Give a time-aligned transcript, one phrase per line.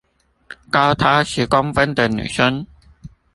[0.71, 2.65] 高他十公分的女生